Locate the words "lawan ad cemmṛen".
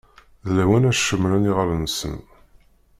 0.57-1.49